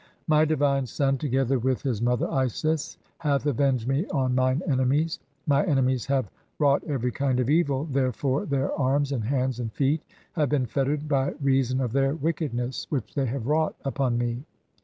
My 0.25 0.45
divine 0.45 0.87
son, 0.87 1.19
together 1.19 1.59
with 1.59 1.83
"his 1.83 2.01
mother 2.01 2.27
Isis, 2.31 2.97
hath 3.19 3.45
avenged 3.45 3.87
me 3.87 4.07
on 4.07 4.33
mine 4.33 4.63
enemies. 4.65 5.17
(3) 5.43 5.43
My 5.45 5.63
"enemies 5.65 6.07
have 6.07 6.31
wrought 6.57 6.83
every 6.85 7.11
[kind 7.11 7.39
of] 7.39 7.51
evil, 7.51 7.85
therefore 7.85 8.47
their 8.47 8.71
arms, 8.73 9.11
"and 9.11 9.23
hands, 9.23 9.59
and 9.59 9.71
feet, 9.71 10.01
have 10.33 10.49
been 10.49 10.65
fettered 10.65 11.07
by 11.07 11.35
reason 11.39 11.79
of 11.79 11.91
their 11.91 12.15
wicked 12.15 12.51
"ness 12.51 12.87
which 12.89 13.13
they 13.13 13.27
have 13.27 13.45
wrought 13.45 13.75
(4) 13.83 13.89
upon 13.91 14.17
me. 14.17 14.43